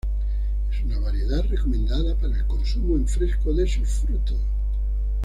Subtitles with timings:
[0.71, 4.39] Es una variedad recomendada para el consumo en fresco de sus frutos.